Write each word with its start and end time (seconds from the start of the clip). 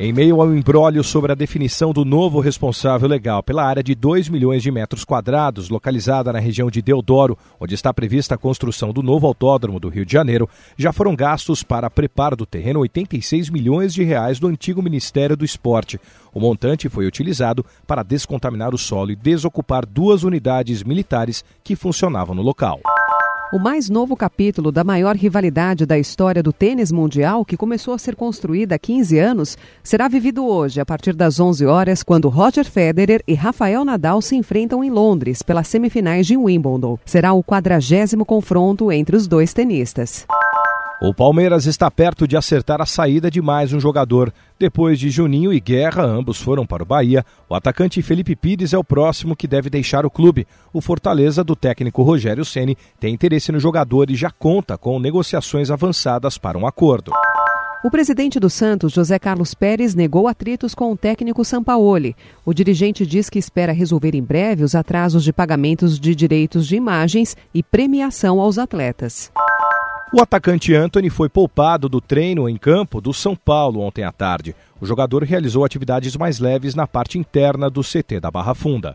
Em 0.00 0.12
meio 0.12 0.40
ao 0.40 0.54
embrólio 0.54 1.02
sobre 1.02 1.32
a 1.32 1.34
definição 1.34 1.92
do 1.92 2.04
novo 2.04 2.38
responsável 2.38 3.08
legal 3.08 3.42
pela 3.42 3.64
área 3.64 3.82
de 3.82 3.96
2 3.96 4.28
milhões 4.28 4.62
de 4.62 4.70
metros 4.70 5.04
quadrados, 5.04 5.68
localizada 5.68 6.32
na 6.32 6.38
região 6.38 6.70
de 6.70 6.80
Deodoro, 6.80 7.36
onde 7.58 7.74
está 7.74 7.92
prevista 7.92 8.36
a 8.36 8.38
construção 8.38 8.92
do 8.92 9.02
novo 9.02 9.26
autódromo 9.26 9.80
do 9.80 9.88
Rio 9.88 10.06
de 10.06 10.12
Janeiro, 10.12 10.48
já 10.76 10.92
foram 10.92 11.16
gastos 11.16 11.64
para 11.64 11.90
preparo 11.90 12.36
do 12.36 12.46
terreno 12.46 12.78
86 12.78 13.50
milhões 13.50 13.92
de 13.92 14.04
reais 14.04 14.38
do 14.38 14.46
antigo 14.46 14.80
Ministério 14.80 15.36
do 15.36 15.44
Esporte. 15.44 16.00
O 16.32 16.38
montante 16.38 16.88
foi 16.88 17.04
utilizado 17.04 17.66
para 17.84 18.04
descontaminar 18.04 18.72
o 18.72 18.78
solo 18.78 19.10
e 19.10 19.16
desocupar 19.16 19.84
duas 19.84 20.22
unidades 20.22 20.84
militares 20.84 21.44
que 21.64 21.74
funcionavam 21.74 22.36
no 22.36 22.42
local. 22.42 22.80
O 23.50 23.58
mais 23.58 23.88
novo 23.88 24.14
capítulo 24.14 24.70
da 24.70 24.84
maior 24.84 25.16
rivalidade 25.16 25.86
da 25.86 25.98
história 25.98 26.42
do 26.42 26.52
tênis 26.52 26.92
mundial, 26.92 27.46
que 27.46 27.56
começou 27.56 27.94
a 27.94 27.98
ser 27.98 28.14
construída 28.14 28.74
há 28.74 28.78
15 28.78 29.18
anos, 29.18 29.56
será 29.82 30.06
vivido 30.06 30.46
hoje, 30.46 30.82
a 30.82 30.84
partir 30.84 31.14
das 31.14 31.40
11 31.40 31.64
horas, 31.64 32.02
quando 32.02 32.28
Roger 32.28 32.66
Federer 32.66 33.22
e 33.26 33.32
Rafael 33.32 33.86
Nadal 33.86 34.20
se 34.20 34.36
enfrentam 34.36 34.84
em 34.84 34.90
Londres 34.90 35.40
pelas 35.40 35.66
semifinais 35.66 36.26
de 36.26 36.36
Wimbledon. 36.36 36.98
Será 37.06 37.32
o 37.32 37.42
quadragésimo 37.42 38.26
confronto 38.26 38.92
entre 38.92 39.16
os 39.16 39.26
dois 39.26 39.54
tenistas. 39.54 40.26
O 41.00 41.14
Palmeiras 41.14 41.64
está 41.64 41.88
perto 41.88 42.26
de 42.26 42.36
acertar 42.36 42.82
a 42.82 42.86
saída 42.86 43.30
de 43.30 43.40
mais 43.40 43.72
um 43.72 43.78
jogador. 43.78 44.32
Depois 44.58 44.98
de 44.98 45.10
Juninho 45.10 45.52
e 45.52 45.60
Guerra, 45.60 46.02
ambos 46.02 46.42
foram 46.42 46.66
para 46.66 46.82
o 46.82 46.86
Bahia. 46.86 47.24
O 47.48 47.54
atacante 47.54 48.02
Felipe 48.02 48.34
Pires 48.34 48.72
é 48.72 48.78
o 48.78 48.82
próximo 48.82 49.36
que 49.36 49.46
deve 49.46 49.70
deixar 49.70 50.04
o 50.04 50.10
clube. 50.10 50.44
O 50.72 50.80
Fortaleza, 50.80 51.44
do 51.44 51.54
técnico 51.54 52.02
Rogério 52.02 52.44
Ceni, 52.44 52.76
tem 52.98 53.14
interesse 53.14 53.52
no 53.52 53.60
jogador 53.60 54.10
e 54.10 54.16
já 54.16 54.32
conta 54.32 54.76
com 54.76 54.98
negociações 54.98 55.70
avançadas 55.70 56.36
para 56.36 56.58
um 56.58 56.66
acordo. 56.66 57.12
O 57.84 57.92
presidente 57.92 58.40
do 58.40 58.50
Santos, 58.50 58.92
José 58.92 59.20
Carlos 59.20 59.54
Pérez, 59.54 59.94
negou 59.94 60.26
atritos 60.26 60.74
com 60.74 60.90
o 60.90 60.96
técnico 60.96 61.44
Sampaoli. 61.44 62.16
O 62.44 62.52
dirigente 62.52 63.06
diz 63.06 63.30
que 63.30 63.38
espera 63.38 63.72
resolver 63.72 64.16
em 64.16 64.22
breve 64.22 64.64
os 64.64 64.74
atrasos 64.74 65.22
de 65.22 65.32
pagamentos 65.32 66.00
de 66.00 66.12
direitos 66.12 66.66
de 66.66 66.74
imagens 66.74 67.36
e 67.54 67.62
premiação 67.62 68.40
aos 68.40 68.58
atletas. 68.58 69.30
O 70.10 70.22
atacante 70.22 70.74
Anthony 70.74 71.10
foi 71.10 71.28
poupado 71.28 71.86
do 71.86 72.00
treino 72.00 72.48
em 72.48 72.56
campo 72.56 72.98
do 72.98 73.12
São 73.12 73.36
Paulo 73.36 73.80
ontem 73.80 74.04
à 74.04 74.10
tarde. 74.10 74.56
O 74.80 74.86
jogador 74.86 75.22
realizou 75.22 75.66
atividades 75.66 76.16
mais 76.16 76.38
leves 76.38 76.74
na 76.74 76.86
parte 76.86 77.18
interna 77.18 77.68
do 77.68 77.82
CT 77.82 78.18
da 78.18 78.30
Barra 78.30 78.54
Funda. 78.54 78.94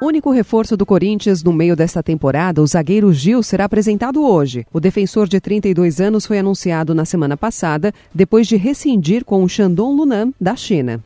Único 0.00 0.30
reforço 0.30 0.76
do 0.76 0.86
Corinthians 0.86 1.42
no 1.42 1.52
meio 1.52 1.74
desta 1.74 2.04
temporada, 2.04 2.62
o 2.62 2.66
zagueiro 2.68 3.12
Gil 3.12 3.42
será 3.42 3.64
apresentado 3.64 4.24
hoje. 4.24 4.64
O 4.72 4.78
defensor 4.78 5.26
de 5.26 5.40
32 5.40 6.00
anos 6.00 6.24
foi 6.24 6.38
anunciado 6.38 6.94
na 6.94 7.04
semana 7.04 7.36
passada, 7.36 7.92
depois 8.14 8.46
de 8.46 8.56
rescindir 8.56 9.24
com 9.24 9.42
o 9.42 9.48
Shandong 9.48 9.96
Lunam, 9.96 10.32
da 10.40 10.54
China. 10.54 11.02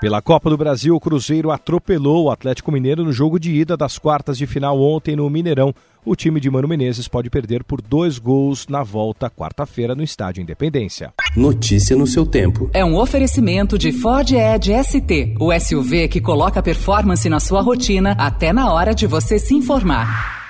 Pela 0.00 0.20
Copa 0.20 0.50
do 0.50 0.56
Brasil, 0.56 0.94
o 0.94 1.00
Cruzeiro 1.00 1.50
atropelou 1.50 2.24
o 2.24 2.30
Atlético 2.30 2.70
Mineiro 2.70 3.04
no 3.04 3.12
jogo 3.12 3.38
de 3.38 3.52
ida 3.52 3.76
das 3.76 3.98
quartas 3.98 4.36
de 4.36 4.46
final 4.46 4.78
ontem 4.80 5.16
no 5.16 5.28
Mineirão. 5.30 5.74
O 6.04 6.14
time 6.14 6.38
de 6.40 6.50
Mano 6.50 6.68
Menezes 6.68 7.08
pode 7.08 7.30
perder 7.30 7.64
por 7.64 7.80
dois 7.80 8.18
gols 8.18 8.68
na 8.68 8.82
volta 8.82 9.30
quarta-feira 9.30 9.94
no 9.94 10.02
Estádio 10.02 10.42
Independência. 10.42 11.14
Notícia 11.34 11.96
no 11.96 12.06
seu 12.06 12.26
tempo. 12.26 12.68
É 12.74 12.84
um 12.84 12.96
oferecimento 12.96 13.78
de 13.78 13.92
Ford 13.92 14.30
Edge 14.30 14.72
ST, 14.84 15.36
o 15.40 15.58
SUV 15.58 16.08
que 16.08 16.20
coloca 16.20 16.62
performance 16.62 17.26
na 17.28 17.40
sua 17.40 17.62
rotina 17.62 18.12
até 18.18 18.52
na 18.52 18.70
hora 18.70 18.94
de 18.94 19.06
você 19.06 19.38
se 19.38 19.54
informar. 19.54 20.43